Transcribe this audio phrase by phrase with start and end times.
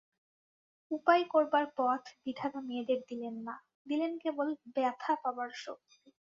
[0.91, 3.55] উপায় করবার পথ বিধাতা মেয়েদের দিলেন না,
[3.87, 6.07] দিলেন কেবল ব্যথা পাবার শক্তি।